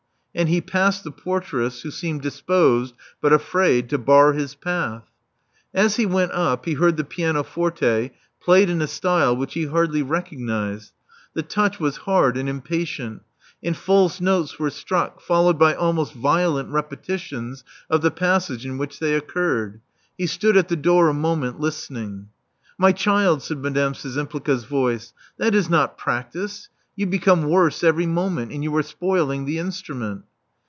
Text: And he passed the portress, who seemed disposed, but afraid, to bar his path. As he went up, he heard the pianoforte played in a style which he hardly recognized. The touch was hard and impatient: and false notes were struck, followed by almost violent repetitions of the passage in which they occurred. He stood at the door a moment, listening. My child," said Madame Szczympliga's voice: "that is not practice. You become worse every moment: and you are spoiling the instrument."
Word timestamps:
And 0.33 0.47
he 0.47 0.61
passed 0.61 1.03
the 1.03 1.11
portress, 1.11 1.81
who 1.81 1.91
seemed 1.91 2.21
disposed, 2.21 2.95
but 3.19 3.33
afraid, 3.33 3.89
to 3.89 3.97
bar 3.97 4.31
his 4.31 4.55
path. 4.55 5.03
As 5.73 5.97
he 5.97 6.05
went 6.05 6.31
up, 6.31 6.63
he 6.63 6.75
heard 6.75 6.95
the 6.95 7.03
pianoforte 7.03 8.11
played 8.41 8.69
in 8.69 8.81
a 8.81 8.87
style 8.87 9.35
which 9.35 9.55
he 9.55 9.65
hardly 9.65 10.01
recognized. 10.01 10.93
The 11.33 11.43
touch 11.43 11.81
was 11.81 11.97
hard 12.07 12.37
and 12.37 12.47
impatient: 12.47 13.23
and 13.61 13.75
false 13.75 14.21
notes 14.21 14.57
were 14.57 14.69
struck, 14.69 15.19
followed 15.19 15.59
by 15.59 15.75
almost 15.75 16.13
violent 16.13 16.69
repetitions 16.69 17.65
of 17.89 18.01
the 18.01 18.09
passage 18.09 18.65
in 18.65 18.77
which 18.77 18.99
they 18.99 19.15
occurred. 19.15 19.81
He 20.17 20.27
stood 20.27 20.55
at 20.55 20.69
the 20.69 20.77
door 20.77 21.09
a 21.09 21.13
moment, 21.13 21.59
listening. 21.59 22.29
My 22.77 22.93
child," 22.93 23.43
said 23.43 23.57
Madame 23.57 23.91
Szczympliga's 23.91 24.63
voice: 24.63 25.11
"that 25.37 25.53
is 25.53 25.69
not 25.69 25.97
practice. 25.97 26.69
You 26.93 27.07
become 27.07 27.43
worse 27.43 27.85
every 27.85 28.05
moment: 28.05 28.51
and 28.51 28.63
you 28.65 28.75
are 28.75 28.83
spoiling 28.83 29.45
the 29.45 29.57
instrument." 29.57 30.23